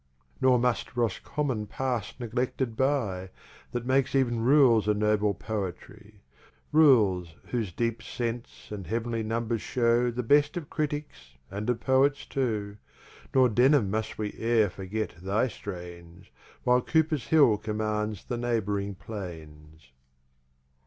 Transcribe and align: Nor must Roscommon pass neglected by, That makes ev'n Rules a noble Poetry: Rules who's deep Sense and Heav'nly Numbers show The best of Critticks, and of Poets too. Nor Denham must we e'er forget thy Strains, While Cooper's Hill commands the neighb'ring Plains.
Nor 0.41 0.57
must 0.57 0.97
Roscommon 0.97 1.67
pass 1.67 2.15
neglected 2.19 2.75
by, 2.75 3.29
That 3.71 3.85
makes 3.85 4.15
ev'n 4.15 4.39
Rules 4.39 4.87
a 4.87 4.95
noble 4.95 5.35
Poetry: 5.35 6.23
Rules 6.71 7.35
who's 7.51 7.71
deep 7.71 8.01
Sense 8.01 8.69
and 8.71 8.87
Heav'nly 8.87 9.21
Numbers 9.21 9.61
show 9.61 10.09
The 10.09 10.23
best 10.23 10.57
of 10.57 10.71
Critticks, 10.71 11.37
and 11.51 11.69
of 11.69 11.81
Poets 11.81 12.25
too. 12.25 12.77
Nor 13.35 13.47
Denham 13.49 13.91
must 13.91 14.17
we 14.17 14.33
e'er 14.39 14.71
forget 14.71 15.13
thy 15.21 15.47
Strains, 15.47 16.31
While 16.63 16.81
Cooper's 16.81 17.27
Hill 17.27 17.57
commands 17.59 18.23
the 18.25 18.37
neighb'ring 18.39 18.95
Plains. 18.95 19.91